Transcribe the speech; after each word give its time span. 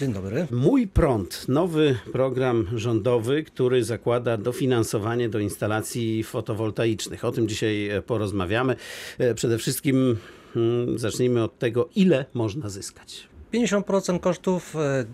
Dzień 0.00 0.12
dobry. 0.12 0.46
Mój 0.50 0.86
prąd, 0.86 1.48
nowy 1.48 1.98
program 2.12 2.66
rządowy, 2.74 3.44
który 3.44 3.84
zakłada 3.84 4.36
dofinansowanie 4.36 5.28
do 5.28 5.38
instalacji 5.38 6.24
fotowoltaicznych. 6.24 7.24
O 7.24 7.32
tym 7.32 7.48
dzisiaj 7.48 7.88
e, 7.88 8.02
porozmawiamy. 8.02 8.76
E, 9.18 9.34
Przede 9.34 9.58
wszystkim 9.58 10.16
mm, 10.56 10.98
zacznijmy 10.98 11.42
od 11.42 11.58
tego, 11.58 11.88
ile 11.94 12.24
można 12.34 12.68
zyskać. 12.68 13.29
50% 13.54 14.20
kosztów 14.20 14.76
e, 14.76 14.80
e, 14.80 15.04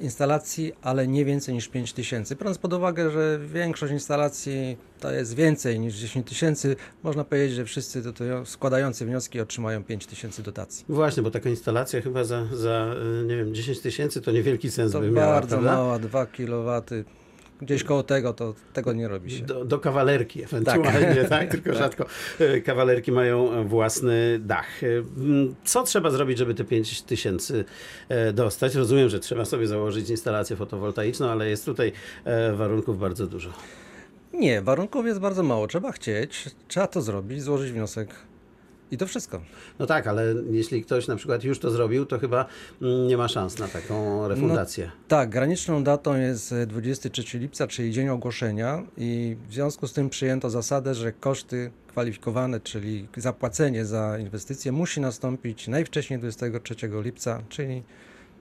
instalacji, 0.00 0.72
ale 0.82 1.08
nie 1.08 1.24
więcej 1.24 1.54
niż 1.54 1.68
5 1.68 1.92
tysięcy. 1.92 2.36
Biorąc 2.36 2.58
pod 2.58 2.72
uwagę, 2.72 3.10
że 3.10 3.38
większość 3.54 3.92
instalacji 3.92 4.76
to 5.00 5.12
jest 5.12 5.34
więcej 5.34 5.80
niż 5.80 5.94
10 5.94 6.28
tysięcy, 6.28 6.76
można 7.02 7.24
powiedzieć, 7.24 7.56
że 7.56 7.64
wszyscy 7.64 8.02
składający 8.44 9.06
wnioski 9.06 9.40
otrzymają 9.40 9.84
5 9.84 10.06
tysięcy 10.06 10.42
dotacji. 10.42 10.84
Właśnie, 10.88 11.22
bo 11.22 11.30
taka 11.30 11.50
instalacja 11.50 12.00
chyba 12.00 12.24
za, 12.24 12.46
za 12.52 12.94
e, 13.20 13.24
nie 13.24 13.36
wiem, 13.36 13.54
10 13.54 13.80
tysięcy 13.80 14.20
to 14.20 14.30
niewielki 14.30 14.70
sens 14.70 14.92
To 14.92 15.00
by 15.00 15.10
miała, 15.10 15.32
bardzo 15.34 15.48
prawda? 15.48 15.72
mała, 15.72 15.98
2 15.98 16.26
kW. 16.26 16.82
Gdzieś 17.62 17.84
koło 17.84 18.02
tego, 18.02 18.32
to 18.32 18.54
tego 18.72 18.92
nie 18.92 19.08
robi 19.08 19.30
się. 19.30 19.44
Do, 19.44 19.64
do 19.64 19.78
kawalerki 19.78 20.44
ewentualnie, 20.44 21.24
tak? 21.28 21.50
Tylko 21.52 21.74
rzadko 21.74 22.06
e, 22.38 22.60
kawalerki 22.60 23.12
mają 23.12 23.68
własny 23.68 24.38
dach. 24.38 24.84
E, 24.84 24.86
Co 25.64 25.82
trzeba 25.82 26.10
zrobić, 26.10 26.38
żeby 26.38 26.54
te 26.54 26.64
5 26.64 27.02
tysięcy 27.02 27.64
e, 28.08 28.32
dostać? 28.32 28.74
Rozumiem, 28.74 29.08
że 29.08 29.20
trzeba 29.20 29.44
sobie 29.44 29.66
założyć 29.66 30.10
instalację 30.10 30.56
fotowoltaiczną, 30.56 31.26
ale 31.28 31.48
jest 31.48 31.64
tutaj 31.64 31.92
warunków 32.54 32.98
bardzo 32.98 33.26
dużo. 33.26 33.50
Nie, 34.32 34.62
warunków 34.62 35.06
jest 35.06 35.20
bardzo 35.20 35.42
mało. 35.42 35.66
Trzeba 35.66 35.92
chcieć, 35.92 36.44
trzeba 36.68 36.86
to 36.86 37.02
zrobić, 37.02 37.42
złożyć 37.42 37.72
wniosek 37.72 38.08
i 38.92 38.96
to 38.96 39.06
wszystko. 39.06 39.40
No 39.78 39.86
tak, 39.86 40.06
ale 40.06 40.34
jeśli 40.50 40.84
ktoś 40.84 41.08
na 41.08 41.16
przykład 41.16 41.44
już 41.44 41.58
to 41.58 41.70
zrobił, 41.70 42.06
to 42.06 42.18
chyba 42.18 42.46
mm, 42.82 43.06
nie 43.06 43.16
ma 43.16 43.28
szans 43.28 43.58
na 43.58 43.68
taką 43.68 44.28
refundację. 44.28 44.90
Tak, 45.08 45.30
graniczną 45.30 45.84
datą 45.84 46.16
jest 46.16 46.52
e, 46.52 46.66
23 46.66 47.38
lipca, 47.38 47.66
czyli 47.66 47.92
dzień 47.92 48.08
ogłoszenia 48.08 48.82
i 48.96 49.36
w 49.48 49.54
związku 49.54 49.88
z 49.88 49.92
tym 49.92 50.10
przyjęto 50.10 50.50
zasadę, 50.50 50.94
że 50.94 51.12
koszty 51.12 51.70
kwalifikowane, 51.88 52.60
czyli 52.60 53.08
zapłacenie 53.16 53.84
za 53.84 54.18
inwestycję 54.18 54.72
musi 54.72 55.00
nastąpić 55.00 55.68
najwcześniej 55.68 56.18
23 56.18 56.74
lipca, 57.02 57.42
czyli 57.48 57.82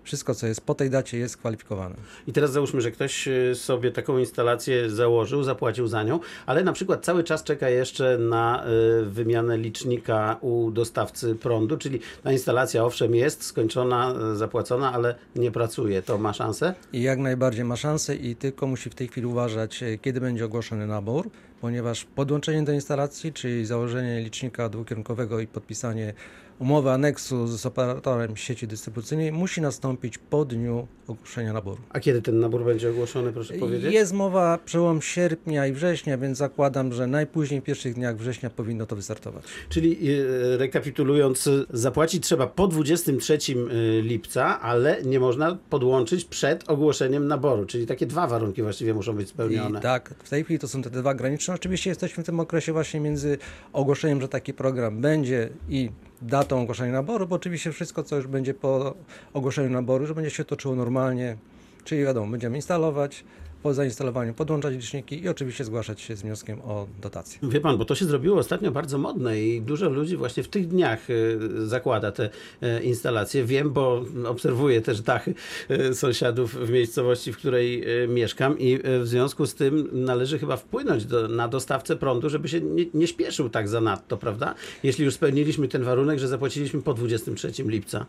wszystko 0.04 0.36
co 0.36 0.48
jest 0.48 0.62
po 0.62 0.76
tej 0.76 0.90
dacie 0.90 1.18
jest 1.18 1.38
kwalifikowane. 1.38 1.96
I 2.28 2.34
teraz 2.34 2.52
załóżmy, 2.52 2.82
że 2.82 2.92
ktoś 2.92 3.28
y, 3.28 3.56
sobie 3.56 3.92
taką 3.92 4.18
instalację 4.18 4.90
założył, 4.90 5.44
zapłacił 5.44 5.88
za 5.88 6.04
nią, 6.04 6.20
ale 6.46 6.64
na 6.64 6.74
przykład 6.74 7.06
cały 7.06 7.24
czas 7.24 7.44
czeka 7.44 7.70
jeszcze 7.70 8.18
na 8.18 8.66
y, 9.02 9.06
wymianę 9.06 9.58
licznika 9.58 10.38
u 10.42 10.72
dostawcy 10.72 11.36
prądu, 11.36 11.78
czyli 11.78 12.00
ta 12.24 12.32
instalacja 12.32 12.86
owszem 12.86 13.16
jest 13.16 13.44
skończona, 13.44 14.16
y, 14.34 14.36
zapłacona, 14.36 14.94
ale 14.94 15.16
nie 15.36 15.52
pracuje. 15.52 16.02
To 16.02 16.18
ma 16.18 16.34
szansę? 16.34 16.74
I 16.94 17.02
jak 17.02 17.20
najbardziej 17.20 17.66
ma 17.66 17.76
szansę 17.76 18.16
i 18.16 18.36
tylko 18.36 18.68
musi 18.68 18.90
w 18.90 18.96
tej 18.96 19.08
chwili 19.08 19.28
uważać, 19.28 19.84
e, 19.84 19.98
kiedy 19.98 20.22
będzie 20.22 20.46
ogłoszony 20.46 20.88
nabór, 20.88 21.30
ponieważ 21.62 22.06
podłączenie 22.06 22.64
do 22.64 22.72
instalacji, 22.72 23.34
czyli 23.34 23.66
założenie 23.66 24.22
licznika 24.22 24.70
dwukierunkowego 24.70 25.40
i 25.40 25.48
podpisanie 25.48 26.14
umowy 26.62 26.92
aneksu 26.92 27.48
z 27.48 27.66
operatorem 27.66 28.38
sieci 28.38 28.68
dystrybucyjnej 28.68 29.32
musi 29.32 29.62
nastąpić 29.62 30.18
po 30.18 30.46
dniu 30.46 30.88
ogłoszenia 31.08 31.54
naboru. 31.54 31.82
A 31.90 32.00
kiedy 32.00 32.22
ten 32.22 32.40
nabór 32.40 32.66
będzie 32.66 32.90
ogłoszony, 32.90 33.34
proszę 33.34 33.54
powiedzieć? 33.54 33.94
Jest 33.94 34.14
mowa 34.14 34.60
przełom 34.66 35.02
sierpnia 35.02 35.68
i 35.68 35.74
września, 35.74 36.18
więc 36.18 36.38
zakładam, 36.38 36.94
że 36.94 37.08
najpóźniej 37.08 37.62
w 37.62 37.64
pierwszych 37.64 37.94
dniach 37.94 38.18
września 38.18 38.50
powinno 38.50 38.86
to 38.86 38.96
wystartować. 38.96 39.44
Czyli 39.70 40.10
y, 40.10 40.58
rekapitulując, 40.58 41.50
zapłacić 41.70 42.24
trzeba 42.24 42.48
po 42.48 42.68
23 42.68 43.34
y, 43.34 44.02
lipca, 44.02 44.62
ale 44.62 45.04
nie 45.04 45.20
można 45.20 45.58
podłączyć 45.70 46.26
przed 46.26 46.70
ogłoszeniem 46.70 47.28
naboru. 47.28 47.66
Czyli 47.66 47.86
takie 47.86 48.06
dwa 48.06 48.28
warunki 48.28 48.62
właściwie 48.62 48.94
muszą 48.94 49.14
być 49.14 49.30
spełnione. 49.30 49.80
I 49.80 49.82
tak, 49.82 50.14
w 50.24 50.30
tej 50.30 50.44
chwili 50.44 50.60
to 50.60 50.68
są 50.68 50.82
te 50.82 50.90
dwa 50.90 51.14
graniczne. 51.14 51.54
Oczywiście 51.54 51.90
jesteśmy 51.90 52.24
w 52.24 52.26
tym 52.26 52.40
okresie 52.40 52.74
właśnie 52.74 53.00
między 53.00 53.38
ogłoszeniem, 53.74 54.22
że 54.22 54.28
taki 54.28 54.54
program 54.54 55.02
będzie 55.02 55.50
i 55.70 55.90
datą 56.22 56.62
ogłoszenia 56.62 56.92
naboru, 56.92 57.28
bo 57.28 57.36
oczywiście 57.36 57.72
wszystko, 57.72 58.04
co 58.04 58.16
już 58.16 58.28
będzie 58.28 58.54
po 58.54 58.96
ogłoszeniu 59.34 59.70
naboru, 59.70 60.06
że 60.06 60.16
będzie 60.16 60.32
się 60.32 60.46
toczyło 60.46 60.76
normalnie, 60.76 61.38
czyli 61.84 62.04
wiadomo, 62.04 62.32
będziemy 62.32 62.56
instalować, 62.56 63.24
po 63.64 63.74
zainstalowaniu 63.74 64.34
podłączać 64.34 64.74
liczniki 64.74 65.24
i 65.24 65.30
oczywiście 65.30 65.64
zgłaszać 65.64 66.02
się 66.02 66.16
z 66.16 66.22
wnioskiem 66.22 66.62
o 66.62 66.88
dotację. 67.02 67.40
Wie 67.44 67.62
pan, 67.62 67.78
bo 67.78 67.86
to 67.86 67.96
się 67.96 68.06
zrobiło 68.06 68.38
ostatnio 68.38 68.72
bardzo 68.72 68.98
modne 68.98 69.42
i 69.42 69.62
dużo 69.62 69.90
ludzi 69.90 70.18
właśnie 70.18 70.44
w 70.44 70.48
tych 70.48 70.68
dniach 70.68 71.10
y, 71.10 71.68
zakłada 71.68 72.12
te 72.12 72.30
y, 72.64 72.84
instalacje. 72.84 73.46
Wiem, 73.46 73.72
bo 73.74 74.06
obserwuję 74.26 74.82
też 74.82 75.02
dachy 75.02 75.34
y, 75.72 75.96
sąsiadów 75.96 76.56
w 76.56 76.70
miejscowości, 76.70 77.34
w 77.34 77.38
której 77.38 77.84
mieszkam 78.08 78.60
i 78.60 78.80
w 78.84 79.08
związku 79.08 79.46
z 79.46 79.56
tym 79.56 79.90
należy 79.92 80.40
chyba 80.40 80.58
wpłynąć 80.58 81.06
do, 81.06 81.28
na 81.28 81.48
dostawcę 81.48 81.96
prądu, 81.96 82.30
żeby 82.30 82.48
się 82.48 82.62
nie, 82.62 82.86
nie 82.94 83.08
śpieszył 83.08 83.50
tak 83.50 83.68
zanadto, 83.68 84.18
prawda? 84.18 84.56
Jeśli 84.84 85.06
już 85.06 85.14
spełniliśmy 85.14 85.68
ten 85.68 85.84
warunek, 85.84 86.20
że 86.20 86.28
zapłaciliśmy 86.28 86.82
po 86.82 86.94
23 86.94 87.52
lipca. 87.64 88.06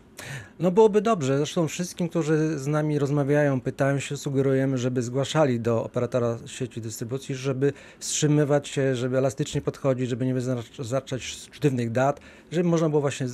No 0.59 0.71
byłoby 0.71 1.01
dobrze. 1.01 1.37
Zresztą 1.37 1.67
wszystkim, 1.67 2.09
którzy 2.09 2.59
z 2.59 2.67
nami 2.67 2.99
rozmawiają, 2.99 3.61
pytają 3.61 3.99
się, 3.99 4.17
sugerujemy, 4.17 4.77
żeby 4.77 5.01
zgłaszali 5.01 5.42
do 5.59 5.83
operatora 5.83 6.37
sieci 6.45 6.81
dystrybucji, 6.81 7.35
żeby 7.35 7.73
wstrzymywać 7.99 8.67
się, 8.67 8.95
żeby 8.95 9.17
elastycznie 9.17 9.61
podchodzić, 9.61 10.09
żeby 10.09 10.25
nie 10.25 10.33
wyznaczać 10.33 11.23
sztywnych 11.51 11.91
dat, 11.91 12.19
żeby 12.51 12.69
można 12.69 12.89
było 12.89 13.01
właśnie 13.01 13.27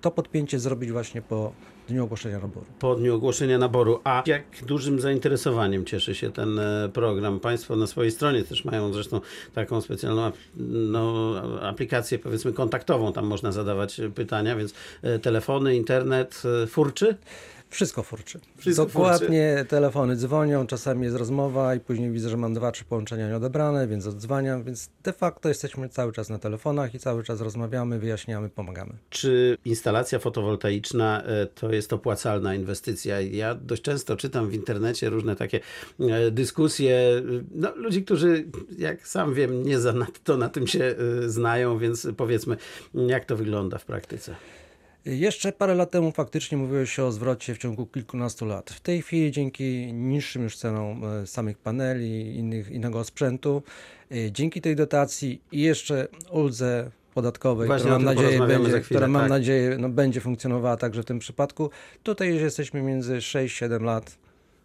to 0.00 0.10
podpięcie 0.10 0.58
zrobić 0.58 0.92
właśnie 0.92 1.22
po 1.22 1.52
dniu 1.88 2.04
ogłoszenia 2.04 2.38
naboru. 2.38 2.66
po 2.78 2.94
dniu 2.94 3.14
ogłoszenia 3.14 3.58
naboru. 3.58 4.00
A 4.04 4.22
jak 4.26 4.42
dużym 4.66 5.00
zainteresowaniem 5.00 5.84
cieszy 5.84 6.14
się 6.14 6.30
ten 6.30 6.58
e, 6.58 6.88
program? 6.92 7.40
Państwo 7.40 7.76
na 7.76 7.86
swojej 7.86 8.12
stronie 8.12 8.44
też 8.44 8.64
mają 8.64 8.92
zresztą 8.92 9.20
taką 9.54 9.80
specjalną 9.80 10.32
no, 10.56 11.34
aplikację, 11.62 12.18
powiedzmy, 12.18 12.52
kontaktową. 12.52 13.12
Tam 13.12 13.26
można 13.26 13.52
zadawać 13.52 14.00
pytania, 14.14 14.56
więc 14.56 14.74
e, 15.02 15.18
telefony, 15.18 15.76
internet, 15.76 16.42
e, 16.62 16.66
furczy. 16.66 17.16
Wszystko 17.70 18.02
furczy. 18.02 18.40
Wszystko 18.56 18.86
Dokładnie 18.86 19.64
telefony 19.68 20.16
dzwonią, 20.16 20.66
czasami 20.66 21.04
jest 21.04 21.16
rozmowa 21.16 21.74
i 21.74 21.80
później 21.80 22.10
widzę, 22.10 22.28
że 22.28 22.36
mam 22.36 22.54
dwa, 22.54 22.72
trzy 22.72 22.84
połączenia 22.84 23.28
nieodebrane, 23.28 23.88
więc 23.88 24.06
odzwaniam, 24.06 24.64
więc 24.64 24.90
de 25.02 25.12
facto 25.12 25.48
jesteśmy 25.48 25.88
cały 25.88 26.12
czas 26.12 26.28
na 26.28 26.38
telefonach 26.38 26.94
i 26.94 26.98
cały 26.98 27.24
czas 27.24 27.40
rozmawiamy, 27.40 27.98
wyjaśniamy, 27.98 28.48
pomagamy. 28.48 28.92
Czy 29.10 29.58
instalacja 29.64 30.18
fotowoltaiczna 30.18 31.22
e, 31.22 31.46
to 31.46 31.72
jest 31.72 31.92
opłacalna 31.92 32.54
inwestycja? 32.54 33.20
Ja 33.20 33.54
dość 33.54 33.82
często 33.82 34.16
czytam 34.16 34.48
w 34.48 34.54
internecie 34.54 35.10
różne 35.10 35.36
takie 35.36 35.60
e, 36.00 36.30
dyskusje. 36.30 37.22
No, 37.54 37.76
ludzi, 37.76 38.04
którzy, 38.04 38.44
jak 38.78 39.08
sam 39.08 39.34
wiem, 39.34 39.62
nie 39.62 39.78
zanadto 39.78 40.36
na 40.36 40.48
tym 40.48 40.66
się 40.66 40.84
e, 40.84 41.28
znają, 41.28 41.78
więc 41.78 42.08
powiedzmy, 42.16 42.56
jak 42.94 43.24
to 43.24 43.36
wygląda 43.36 43.78
w 43.78 43.84
praktyce? 43.84 44.34
Jeszcze 45.04 45.52
parę 45.52 45.74
lat 45.74 45.90
temu 45.90 46.12
faktycznie 46.12 46.58
mówiło 46.58 46.86
się 46.86 47.04
o 47.04 47.12
zwrocie 47.12 47.54
w 47.54 47.58
ciągu 47.58 47.86
kilkunastu 47.86 48.46
lat. 48.46 48.70
W 48.70 48.80
tej 48.80 49.02
chwili 49.02 49.32
dzięki 49.32 49.92
niższym 49.92 50.42
już 50.42 50.56
cenom 50.56 51.04
e, 51.04 51.26
samych 51.26 51.58
paneli, 51.58 52.36
innych, 52.36 52.70
innego 52.70 53.04
sprzętu, 53.04 53.62
e, 54.10 54.32
dzięki 54.32 54.60
tej 54.60 54.76
dotacji 54.76 55.40
i 55.52 55.60
jeszcze 55.60 56.08
uldze 56.30 56.90
podatkowej, 57.14 57.66
Właśnie 57.66 57.90
która 57.90 57.98
mam 57.98 58.04
nadzieję, 58.04 58.38
będzie, 58.38 58.64
chwilę, 58.64 58.80
która 58.80 59.08
mam 59.08 59.22
tak. 59.22 59.30
nadzieję 59.30 59.76
no, 59.78 59.88
będzie 59.88 60.20
funkcjonowała 60.20 60.76
także 60.76 61.02
w 61.02 61.04
tym 61.04 61.18
przypadku. 61.18 61.70
Tutaj 62.02 62.28
już 62.28 62.42
jesteśmy 62.42 62.82
między 62.82 63.16
6-7 63.16 63.82
lat, 63.82 64.18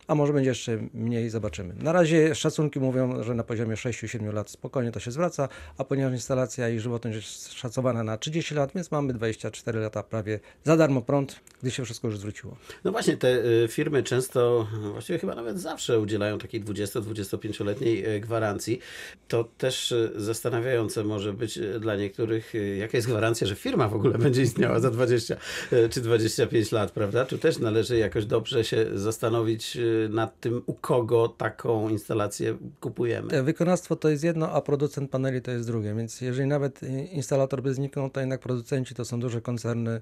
a 0.08 0.16
może 0.16 0.34
będzie 0.34 0.50
jeszcze 0.50 0.78
mniej, 0.94 1.30
zobaczymy. 1.30 1.74
Na 1.74 1.92
razie 1.92 2.36
szacunki 2.36 2.80
mówią, 2.80 3.24
że 3.24 3.36
na 3.36 3.44
poziomie 3.44 3.76
6-7 3.76 4.34
lat 4.34 4.50
spokojnie 4.50 4.92
to 4.92 5.00
się 5.00 5.12
zwraca, 5.12 5.50
a 5.78 5.84
ponieważ 5.84 6.14
instalacja 6.14 6.70
i 6.70 6.80
żywotność 6.80 7.16
jest 7.16 7.54
szacowana 7.54 8.04
na 8.04 8.18
30 8.18 8.56
lat, 8.56 8.72
więc 8.76 8.92
mamy 8.92 9.14
24 9.14 9.80
lata 9.80 10.04
prawie 10.04 10.40
za 10.64 10.78
darmo 10.78 11.02
prąd, 11.02 11.40
gdy 11.62 11.72
się 11.72 11.86
wszystko 11.86 12.08
już 12.08 12.18
zwróciło. 12.18 12.58
No 12.84 12.92
właśnie, 12.92 13.18
te 13.18 13.46
y, 13.46 13.68
firmy 13.68 14.04
często, 14.04 14.68
właściwie 14.92 15.20
chyba 15.20 15.36
nawet 15.36 15.60
zawsze 15.60 16.00
udzielają 16.00 16.40
takiej 16.40 16.64
20-25-letniej 16.64 18.16
y, 18.16 18.20
gwarancji. 18.20 18.80
To 19.28 19.44
też 19.58 19.92
y, 19.92 20.12
zastanawiające 20.16 21.04
może 21.04 21.34
być 21.34 21.60
dla 21.80 21.96
niektórych, 21.96 22.54
jaka 22.78 22.98
jest 22.98 23.08
gwarancja, 23.08 23.48
że 23.48 23.56
firma 23.56 23.88
w 23.88 23.94
ogóle 23.94 24.18
będzie 24.28 24.42
istniała 24.42 24.80
za 24.80 24.92
20 24.92 25.38
y, 25.74 25.90
czy 25.90 26.02
25 26.02 26.72
lat, 26.72 26.92
prawda? 26.92 27.26
Tu 27.26 27.38
też 27.38 27.60
należy 27.60 27.98
jakoś 27.98 28.26
dobrze 28.26 28.64
się 28.64 28.86
zastanowić 28.94 29.78
nad 30.10 30.40
tym, 30.40 30.62
u 30.66 30.74
kogo 30.74 31.28
taką 31.28 31.90
instalację 31.90 32.58
kupujemy. 32.82 33.32
E, 33.32 33.44
Wykonawstwo 33.44 33.96
to 33.96 34.10
jest 34.10 34.24
jedno, 34.24 34.52
a 34.52 34.62
producent 34.62 35.12
paneli 35.12 35.42
to 35.42 35.52
jest 35.52 35.68
drugie, 35.68 35.96
więc 35.96 36.22
jeżeli 36.22 36.48
nawet 36.48 36.82
instalator 37.12 37.62
by 37.62 37.74
zniknął, 37.74 38.10
to 38.10 38.20
jednak 38.20 38.40
producenci 38.40 38.96
to 38.96 39.06
są 39.06 39.20
duże 39.20 39.42
koncerny 39.42 40.02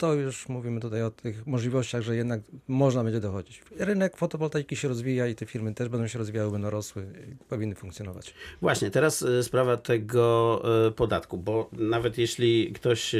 to 0.00 0.14
już 0.14 0.48
mówimy 0.48 0.80
tutaj 0.80 1.02
o 1.02 1.10
tych 1.10 1.46
możliwościach, 1.46 2.02
że 2.02 2.16
jednak 2.16 2.40
można 2.68 3.04
będzie 3.04 3.20
dochodzić. 3.20 3.62
Rynek 3.76 4.16
fotowoltaiki 4.16 4.76
się 4.76 4.88
rozwija 4.88 5.26
i 5.26 5.34
te 5.34 5.46
firmy 5.46 5.74
też 5.74 5.88
będą 5.88 6.06
się 6.06 6.18
rozwijały, 6.18 6.50
będą 6.50 6.70
rosły 6.70 7.06
i 7.32 7.44
powinny 7.44 7.74
funkcjonować. 7.74 8.34
Właśnie, 8.60 8.90
teraz 8.90 9.22
e, 9.22 9.42
sprawa 9.42 9.76
tego 9.76 10.62
e, 10.86 10.90
podatku, 10.90 11.38
bo 11.38 11.70
nawet 11.72 12.18
jeśli 12.18 12.72
ktoś, 12.72 13.14
e, 13.14 13.18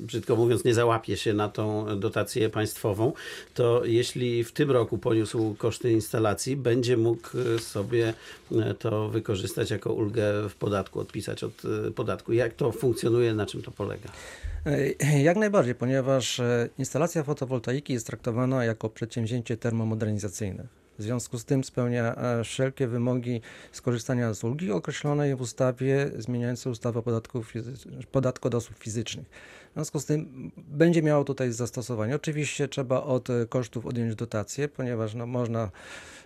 brzydko 0.00 0.36
mówiąc, 0.36 0.64
nie 0.64 0.74
załapie 0.74 1.16
się 1.16 1.32
na 1.32 1.48
tą 1.48 1.86
dotację 1.98 2.50
państwową, 2.50 3.12
to 3.54 3.84
jeśli 3.84 4.44
w 4.44 4.52
tym 4.52 4.70
roku 4.70 4.98
poniósł 4.98 5.54
koszty 5.54 5.92
instalacji, 5.92 6.56
będzie 6.56 6.96
mógł 6.96 7.28
sobie 7.58 8.14
to 8.78 9.08
wykorzystać 9.08 9.70
jako 9.70 9.92
ulgę 9.92 10.48
w 10.48 10.54
podatku, 10.54 11.00
odpisać 11.00 11.44
od 11.44 11.62
podatku. 11.94 12.32
Jak 12.32 12.54
to 12.54 12.72
funkcjonuje, 12.72 13.34
na 13.34 13.46
czym 13.46 13.62
to 13.62 13.70
polega? 13.70 14.08
E, 14.66 15.18
Jak 15.28 15.36
najbardziej, 15.36 15.74
ponieważ 15.74 16.40
e, 16.40 16.68
instalacja 16.78 17.22
fotowoltaiki 17.22 17.92
jest 17.92 18.06
traktowana 18.06 18.64
jako 18.64 18.90
przedsięwzięcie 18.90 19.56
termomodernizacyjne. 19.56 20.66
W 20.98 21.02
związku 21.02 21.38
z 21.38 21.44
tym 21.44 21.64
spełnia 21.64 22.14
e, 22.14 22.44
wszelkie 22.44 22.86
wymogi 22.86 23.40
skorzystania 23.72 24.34
z 24.34 24.44
ulgi 24.44 24.72
określonej 24.72 25.36
w 25.36 25.40
ustawie 25.40 26.10
zmieniającej 26.18 26.72
ustawę 26.72 26.98
o 26.98 27.02
podatku, 27.02 27.44
podatku 28.12 28.48
od 28.48 28.54
osób 28.54 28.78
fizycznych. 28.78 29.26
W 29.70 29.74
związku 29.74 30.00
z 30.00 30.06
tym 30.06 30.50
będzie 30.56 31.02
miało 31.02 31.24
tutaj 31.24 31.52
zastosowanie. 31.52 32.14
Oczywiście 32.16 32.68
trzeba 32.68 33.02
od 33.02 33.28
kosztów 33.48 33.86
odjąć 33.86 34.14
dotację, 34.14 34.68
ponieważ 34.68 35.14
no, 35.14 35.26
można 35.26 35.70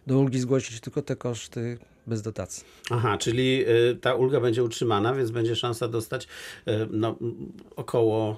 do 0.06 0.18
ulgi 0.18 0.40
zgłosić 0.40 0.80
tylko 0.80 1.02
te 1.02 1.16
koszty 1.16 1.78
bez 2.06 2.22
dotacji. 2.22 2.64
Aha, 2.90 3.18
czyli 3.18 3.64
e, 3.90 3.94
ta 4.00 4.14
ulga 4.14 4.40
będzie 4.40 4.64
utrzymana, 4.64 5.14
więc 5.14 5.30
będzie 5.30 5.56
szansa 5.56 5.88
dostać 5.88 6.28
e, 6.66 6.86
no, 6.90 7.16
około 7.76 8.36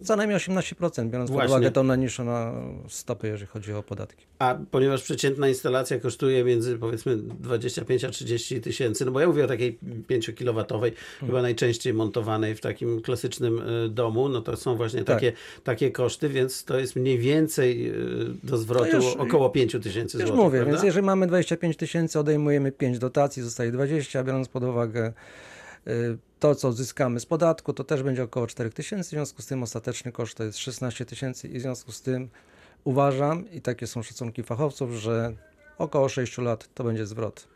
e, 0.00 0.04
Co 0.04 0.16
najmniej 0.16 0.38
18%, 0.38 1.08
biorąc 1.10 1.30
Właśnie. 1.30 1.42
pod 1.48 1.50
uwagę 1.50 1.70
tą 1.70 1.84
najniższą 1.84 2.24
na 2.24 2.52
stopę, 2.88 3.28
jeżeli 3.28 3.46
chodzi 3.46 3.72
o 3.72 3.82
podatki. 3.82 4.24
A 4.38 4.58
ponieważ 4.70 5.02
przeciętna 5.02 5.48
instalacja 5.48 5.98
kosztuje 5.98 6.44
między 6.44 6.78
powiedzmy 6.78 7.16
25 7.16 8.04
a 8.04 8.10
30 8.10 8.60
tysięcy, 8.60 9.04
no 9.04 9.10
bo 9.12 9.20
ja 9.20 9.26
mówię 9.26 9.44
o 9.44 9.48
takiej 9.48 9.78
5-kilowatowej, 10.10 10.92
chyba 11.20 11.42
najczęściej 11.42 11.94
montowanej 11.94 12.54
w 12.54 12.60
takim 12.60 13.00
klasycznym 13.02 13.58
y, 13.84 13.88
domu, 13.88 14.28
no 14.28 14.40
to 14.40 14.56
są 14.56 14.76
właśnie 14.76 15.04
Tak. 15.04 15.16
takie, 15.16 15.32
takie 15.64 15.90
koszty, 15.90 16.28
więc 16.28 16.64
to 16.64 16.78
jest 16.78 16.96
mniej 16.96 17.18
więcej 17.18 17.90
y, 17.90 17.94
do 18.44 18.56
zwrotu 18.56 18.90
To 18.90 18.96
już- 18.96 19.16
około 19.16 19.50
5 19.50 19.72
tysięcy 19.82 20.18
Już 20.18 20.26
złotych. 20.26 20.44
mówię, 20.44 20.58
prawda? 20.58 20.72
więc 20.72 20.84
jeżeli 20.84 21.06
mamy 21.06 21.26
25 21.26 21.76
tysięcy, 21.76 22.18
odejmujemy 22.18 22.63
5 22.72 22.98
dotacji, 22.98 23.42
zostaje 23.42 23.72
20, 23.72 24.24
biorąc 24.24 24.48
pod 24.48 24.64
uwagę 24.64 25.12
y, 25.86 26.18
to, 26.40 26.54
co 26.54 26.72
zyskamy 26.72 27.20
z 27.20 27.26
podatku, 27.26 27.72
to 27.72 27.84
też 27.84 28.02
będzie 28.02 28.22
około 28.22 28.46
4 28.46 28.70
tysięcy, 28.70 29.08
w 29.08 29.10
związku 29.10 29.42
z 29.42 29.46
tym 29.46 29.62
ostateczny 29.62 30.12
koszt 30.12 30.36
to 30.36 30.44
jest 30.44 30.58
16 30.58 31.04
tysięcy 31.04 31.48
i 31.48 31.58
w 31.58 31.62
związku 31.62 31.92
z 31.92 32.02
tym 32.02 32.28
uważam, 32.84 33.50
i 33.50 33.60
takie 33.60 33.86
są 33.86 34.02
szacunki 34.02 34.42
fachowców, 34.42 34.92
że 34.92 35.32
około 35.78 36.08
6 36.08 36.38
lat 36.38 36.68
to 36.74 36.84
będzie 36.84 37.06
zwrot 37.06 37.53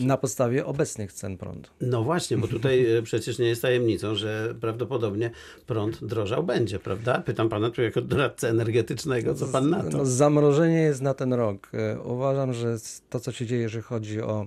na 0.00 0.16
podstawie 0.16 0.66
obecnych 0.66 1.12
cen 1.12 1.36
prądu. 1.38 1.68
No 1.80 2.02
właśnie, 2.02 2.36
bo 2.38 2.48
tutaj 2.48 2.96
y, 2.96 3.02
przecież 3.02 3.38
nie 3.38 3.46
jest 3.46 3.62
tajemnicą, 3.62 4.14
że 4.14 4.54
prawdopodobnie 4.60 5.30
prąd 5.66 6.04
drożał 6.04 6.42
będzie, 6.44 6.78
prawda? 6.78 7.22
Pytam 7.26 7.48
pana 7.48 7.70
tu 7.70 7.82
jako 7.82 8.00
doradcę 8.02 8.48
energetycznego, 8.48 9.34
co 9.34 9.46
pan 9.46 9.70
na 9.70 9.82
to? 9.82 9.96
No, 9.96 10.04
zamrożenie 10.06 10.80
jest 10.82 11.00
na 11.02 11.14
ten 11.14 11.32
rok. 11.32 11.68
E, 11.74 12.00
Uważam, 12.00 12.52
że 12.52 12.76
to, 13.10 13.20
co 13.20 13.32
się 13.32 13.46
dzieje, 13.46 13.62
jeżeli 13.62 13.82
chodzi 13.82 14.20
o 14.20 14.46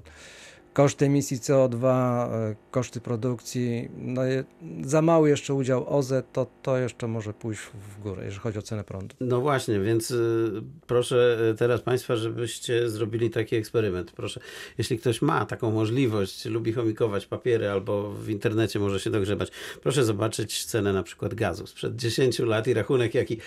koszty 0.75 1.05
emisji 1.05 1.37
CO2, 1.37 1.85
e, 1.85 2.55
koszty 2.71 3.01
produkcji, 3.01 3.89
no, 3.97 4.21
za 4.81 5.01
mały 5.01 5.29
jeszcze 5.29 5.53
udział 5.53 5.97
OZE, 5.97 6.23
to 6.33 6.47
to 6.61 6.77
jeszcze 6.77 7.07
może 7.07 7.33
pójść 7.33 7.61
w 7.61 8.01
górę, 8.01 8.25
jeżeli 8.25 8.41
chodzi 8.41 8.59
o 8.59 8.61
cenę 8.61 8.83
prądu. 8.83 9.15
No 9.19 9.41
właśnie, 9.41 9.79
więc 9.79 10.11
y, 10.11 10.51
proszę 10.87 11.37
y, 11.51 11.55
teraz 11.55 11.81
Państwa, 11.81 12.15
żebyście 12.15 12.89
zrobili 12.89 13.29
taki 13.29 13.55
eksperyment. 13.55 14.11
Proszę, 14.11 14.39
jeśli 14.77 14.99
ktoś 14.99 15.21
ma 15.21 15.45
taką 15.45 15.71
możliwość, 15.71 16.45
lubi 16.45 16.73
chomikować 16.73 17.25
papiery 17.25 17.69
albo 17.69 18.11
w 18.11 18.29
internecie 18.29 18.79
może 18.79 18.99
się 18.99 19.09
dogrzebać, 19.09 19.51
proszę 19.81 20.03
zobaczyć 20.03 20.65
cenę 20.65 20.93
na 20.93 21.03
przykład 21.03 21.33
gazu 21.33 21.67
sprzed 21.67 21.95
10 21.95 22.39
lat 22.39 22.67
i 22.67 22.73
rachunek, 22.73 23.13
jaki 23.13 23.37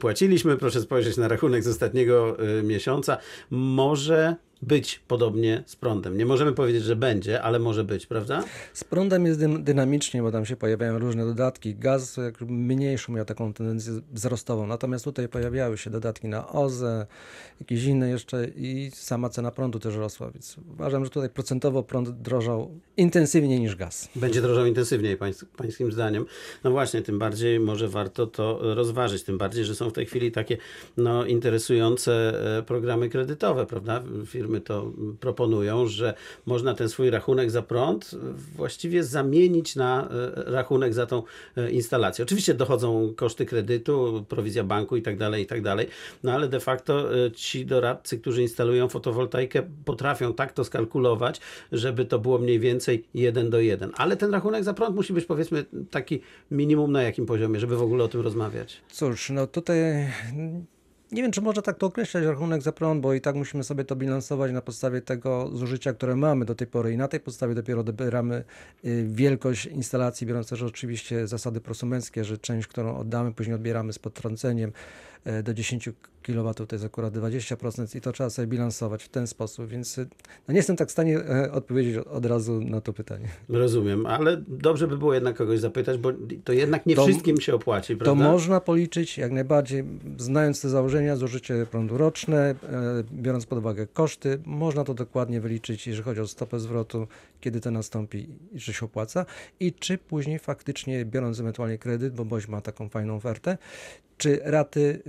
płaciliśmy. 0.00 0.56
Proszę 0.56 0.80
spojrzeć 0.80 1.16
na 1.16 1.28
rachunek 1.28 1.62
z 1.62 1.68
ostatniego 1.68 2.36
miesiąca. 2.62 3.18
Może 3.50 4.36
być 4.62 5.00
podobnie 5.08 5.62
z 5.66 5.76
prądem. 5.76 6.18
Nie 6.18 6.26
możemy 6.26 6.52
powiedzieć, 6.52 6.82
że 6.82 6.96
będzie, 6.96 7.42
ale 7.42 7.58
może 7.58 7.84
być, 7.84 8.06
prawda? 8.06 8.44
Z 8.72 8.84
prądem 8.84 9.26
jest 9.26 9.46
dynamicznie, 9.46 10.22
bo 10.22 10.32
tam 10.32 10.46
się 10.46 10.56
pojawiają 10.56 10.98
różne 10.98 11.26
dodatki. 11.26 11.74
Gaz 11.74 12.16
mniejszą 12.40 13.12
miał 13.12 13.24
taką 13.24 13.52
tendencję 13.52 13.92
wzrostową, 14.12 14.66
natomiast 14.66 15.04
tutaj 15.04 15.28
pojawiały 15.28 15.78
się 15.78 15.90
dodatki 15.90 16.28
na 16.28 16.48
OZE, 16.48 17.06
jakieś 17.60 17.84
inne 17.84 18.08
jeszcze 18.08 18.46
i 18.56 18.90
sama 18.94 19.28
cena 19.28 19.50
prądu 19.50 19.78
też 19.78 19.94
rosła, 19.94 20.30
więc 20.30 20.56
uważam, 20.72 21.04
że 21.04 21.10
tutaj 21.10 21.30
procentowo 21.30 21.82
prąd 21.82 22.10
drożał 22.10 22.70
intensywniej 22.96 23.60
niż 23.60 23.76
gaz. 23.76 24.08
Będzie 24.16 24.42
drożał 24.42 24.66
intensywniej, 24.66 25.18
pańs- 25.18 25.44
pańskim 25.56 25.92
zdaniem. 25.92 26.24
No 26.64 26.70
właśnie, 26.70 27.02
tym 27.02 27.18
bardziej 27.18 27.60
może 27.60 27.88
warto 27.88 28.26
to 28.26 28.74
rozważyć, 28.74 29.22
tym 29.22 29.38
bardziej, 29.38 29.64
że 29.64 29.74
są 29.74 29.90
w 29.90 29.92
tej 29.92 30.06
chwili 30.06 30.32
takie 30.32 30.56
no, 30.96 31.24
interesujące 31.24 32.34
e, 32.58 32.62
programy 32.62 33.08
kredytowe, 33.08 33.66
prawda? 33.66 34.02
Firmy 34.26 34.47
to 34.60 34.92
proponują, 35.20 35.86
że 35.86 36.14
można 36.46 36.74
ten 36.74 36.88
swój 36.88 37.10
rachunek 37.10 37.50
za 37.50 37.62
prąd 37.62 38.14
właściwie 38.56 39.04
zamienić 39.04 39.76
na 39.76 40.08
e, 40.10 40.52
rachunek 40.52 40.94
za 40.94 41.06
tą 41.06 41.22
e, 41.56 41.70
instalację. 41.70 42.22
Oczywiście 42.22 42.54
dochodzą 42.54 43.14
koszty 43.16 43.46
kredytu, 43.46 44.24
prowizja 44.28 44.64
banku 44.64 44.96
i 44.96 45.02
tak 45.02 45.18
dalej, 45.18 45.42
i 45.42 45.46
tak 45.46 45.62
dalej, 45.62 45.86
no 46.22 46.32
ale 46.32 46.48
de 46.48 46.60
facto 46.60 47.24
e, 47.26 47.32
ci 47.32 47.66
doradcy, 47.66 48.18
którzy 48.18 48.42
instalują 48.42 48.88
fotowoltaikę, 48.88 49.62
potrafią 49.84 50.34
tak 50.34 50.52
to 50.52 50.64
skalkulować, 50.64 51.40
żeby 51.72 52.04
to 52.04 52.18
było 52.18 52.38
mniej 52.38 52.60
więcej 52.60 53.04
1 53.14 53.50
do 53.50 53.60
1. 53.60 53.90
Ale 53.96 54.16
ten 54.16 54.30
rachunek 54.30 54.64
za 54.64 54.74
prąd 54.74 54.96
musi 54.96 55.12
być 55.12 55.24
powiedzmy 55.24 55.64
taki 55.90 56.20
minimum 56.50 56.92
na 56.92 57.02
jakim 57.02 57.26
poziomie, 57.26 57.60
żeby 57.60 57.76
w 57.76 57.82
ogóle 57.82 58.04
o 58.04 58.08
tym 58.08 58.20
rozmawiać. 58.20 58.80
Cóż, 58.90 59.30
no 59.30 59.46
tutaj 59.46 59.78
nie 61.12 61.22
wiem, 61.22 61.32
czy 61.32 61.40
można 61.40 61.62
tak 61.62 61.78
to 61.78 61.86
określać, 61.86 62.24
rachunek 62.24 62.62
za 62.62 62.72
prąd, 62.72 63.00
bo 63.00 63.14
i 63.14 63.20
tak 63.20 63.36
musimy 63.36 63.64
sobie 63.64 63.84
to 63.84 63.96
bilansować 63.96 64.52
na 64.52 64.62
podstawie 64.62 65.02
tego 65.02 65.50
zużycia, 65.52 65.92
które 65.92 66.16
mamy 66.16 66.44
do 66.44 66.54
tej 66.54 66.66
pory. 66.66 66.92
I 66.92 66.96
na 66.96 67.08
tej 67.08 67.20
podstawie 67.20 67.54
dopiero 67.54 67.84
dobieramy 67.84 68.44
y, 68.84 69.06
wielkość 69.08 69.66
instalacji, 69.66 70.26
biorąc 70.26 70.48
też 70.48 70.62
oczywiście 70.62 71.26
zasady 71.26 71.60
prosumenckie, 71.60 72.24
że 72.24 72.38
część, 72.38 72.68
którą 72.68 72.96
oddamy, 72.96 73.32
później 73.32 73.54
odbieramy 73.54 73.92
z 73.92 73.98
podtrąceniem 73.98 74.70
e, 74.70 75.17
do 75.42 75.54
10 75.54 75.88
kW 76.22 76.54
to 76.54 76.66
jest 76.72 76.84
akurat 76.84 77.14
20% 77.14 77.96
i 77.96 78.00
to 78.00 78.12
trzeba 78.12 78.30
sobie 78.30 78.46
bilansować 78.48 79.04
w 79.04 79.08
ten 79.08 79.26
sposób, 79.26 79.66
więc 79.66 79.98
y, 79.98 80.06
no 80.48 80.52
nie 80.52 80.56
jestem 80.58 80.76
tak 80.76 80.88
w 80.88 80.90
stanie 80.90 81.18
e, 81.18 81.52
odpowiedzieć 81.52 81.96
od- 81.96 82.26
razu 82.26 82.60
na 82.60 82.80
to 82.80 82.92
pytanie. 82.92 83.28
Rozumiem, 83.48 84.06
ale 84.06 84.42
dobrze 84.48 84.88
by 84.88 84.98
było 84.98 85.14
jednak 85.14 85.36
kogoś 85.36 85.60
zapytać, 85.60 85.98
bo 85.98 86.12
to 86.44 86.52
jednak 86.52 86.86
nie 86.86 86.96
To- 86.96 87.04
wszystkim 87.04 87.40
się 87.40 87.54
opłaci, 87.54 87.96
To 87.96 88.04
prawda? 88.04 88.24
można 88.24 88.60
policzyć 88.60 89.18
jak 89.18 89.32
najbardziej, 89.32 89.84
znając 90.18 90.60
te 90.60 90.68
założenia, 90.68 91.16
zużycie 91.16 91.66
prądu 91.70 91.98
roczne, 91.98 92.38
e, 92.50 92.54
biorąc 93.12 93.46
pod 93.46 93.58
uwagę 93.58 93.86
koszty, 93.86 94.38
można 94.44 94.84
to 94.84 94.94
dokładnie 94.94 95.40
wyliczyć, 95.40 95.86
jeżeli 95.86 96.04
chodzi 96.04 96.20
o 96.20 96.26
stopę 96.26 96.60
zwrotu, 96.60 97.06
kiedy 97.40 97.60
to 97.60 97.70
nastąpi 97.70 98.28
i 98.52 98.60
czy 98.60 98.72
się 98.72 98.86
opłaca 98.86 99.26
i 99.60 99.72
czy 99.72 99.98
później 99.98 100.38
faktycznie 100.38 101.04
biorąc 101.04 101.40
ewentualnie 101.40 101.78
kredyt, 101.78 102.14
bo 102.14 102.24
Boś 102.24 102.48
ma 102.48 102.60
taką 102.60 102.88
fajną 102.88 103.16
ofertę, 103.16 103.58
czy 104.18 104.40
raty 104.44 105.02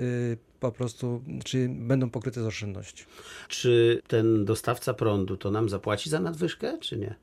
po 0.59 0.71
prostu, 0.71 1.21
czy 1.43 1.69
będą 1.69 2.09
pokryte 2.09 2.41
z 2.41 2.45
oszczędności. 2.45 3.05
Czy 3.47 4.01
ten 4.07 4.45
dostawca 4.45 4.93
prądu 4.93 5.37
to 5.37 5.51
nam 5.51 5.69
zapłaci 5.69 6.09
za 6.09 6.19
nadwyżkę, 6.19 6.77
czy 6.77 6.97
nie? 6.97 7.15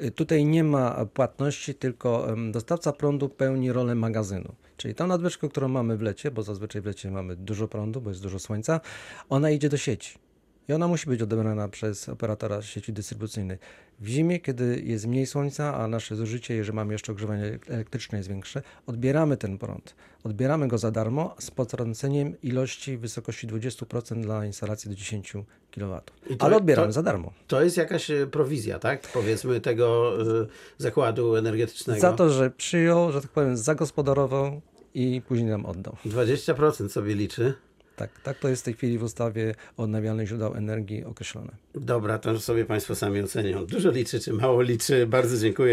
Y, 0.00 0.10
Tutaj 0.10 0.44
nie 0.44 0.64
ma 0.64 1.06
płatności, 1.06 1.74
tylko 1.74 2.26
dostawca 2.50 2.92
prądu 2.92 3.28
pełni 3.28 3.72
rolę 3.72 3.94
magazynu. 3.94 4.54
Czyli 4.76 4.94
tą 4.94 5.06
nadwyżkę, 5.06 5.48
którą 5.48 5.68
mamy 5.68 5.96
w 5.96 6.02
lecie, 6.02 6.30
bo 6.30 6.42
zazwyczaj 6.42 6.82
w 6.82 6.86
lecie 6.86 7.10
mamy 7.10 7.36
dużo 7.36 7.68
prądu, 7.68 8.00
bo 8.00 8.10
jest 8.10 8.22
dużo 8.22 8.38
słońca, 8.38 8.80
ona 9.28 9.50
idzie 9.50 9.68
do 9.68 9.76
sieci. 9.76 10.23
I 10.68 10.72
ona 10.72 10.88
musi 10.88 11.06
być 11.06 11.22
odebrana 11.22 11.68
przez 11.68 12.08
operatora 12.08 12.62
sieci 12.62 12.92
dystrybucyjnej. 12.92 13.58
W 14.00 14.06
zimie, 14.06 14.40
kiedy 14.40 14.82
jest 14.84 15.06
mniej 15.06 15.26
słońca, 15.26 15.74
a 15.74 15.88
nasze 15.88 16.16
zużycie, 16.16 16.54
jeżeli 16.54 16.76
mamy 16.76 16.92
jeszcze 16.92 17.12
ogrzewanie 17.12 17.58
elektryczne 17.68 18.18
jest 18.18 18.28
większe, 18.30 18.62
odbieramy 18.86 19.36
ten 19.36 19.58
prąd. 19.58 19.94
Odbieramy 20.24 20.68
go 20.68 20.78
za 20.78 20.90
darmo 20.90 21.34
z 21.38 21.50
potrąceniem 21.50 22.40
ilości 22.42 22.96
w 22.96 23.00
wysokości 23.00 23.48
20% 23.48 24.20
dla 24.22 24.46
instalacji 24.46 24.90
do 24.90 24.96
10 24.96 25.32
kW. 25.74 26.00
To- 26.38 26.44
Ale 26.46 26.56
odbieramy 26.56 26.88
to- 26.88 26.92
za 26.92 27.02
darmo. 27.02 27.32
To 27.46 27.62
jest 27.62 27.76
jakaś 27.76 28.10
e, 28.10 28.26
prowizja, 28.26 28.78
tak? 28.78 29.00
Powiedzmy 29.14 29.60
tego 29.60 30.12
y, 30.42 30.46
zakładu 30.78 31.36
energetycznego. 31.36 32.00
Za 32.00 32.12
to, 32.12 32.30
że 32.30 32.50
przyjął, 32.50 33.12
że 33.12 33.20
tak 33.20 33.30
powiem, 33.30 33.56
zagospodarował 33.56 34.60
i 34.94 35.22
później 35.28 35.50
nam 35.50 35.66
oddał. 35.66 35.96
20% 36.06 36.88
sobie 36.88 37.14
liczy. 37.14 37.54
Tak, 37.96 38.20
tak 38.20 38.38
to 38.38 38.48
jest 38.48 38.62
w 38.62 38.64
tej 38.64 38.74
chwili 38.74 38.98
w 38.98 39.02
ustawie 39.02 39.54
o 39.76 39.82
odnawialnych 39.82 40.28
źródeł 40.28 40.54
energii 40.54 41.04
określone. 41.04 41.52
Dobra, 41.74 42.18
to 42.18 42.40
sobie 42.40 42.64
Państwo 42.64 42.94
sami 42.94 43.20
ocenią. 43.20 43.66
Dużo 43.66 43.90
liczy, 43.90 44.20
czy 44.20 44.32
mało 44.32 44.62
liczy. 44.62 45.06
Bardzo 45.06 45.38
dziękuję. 45.38 45.72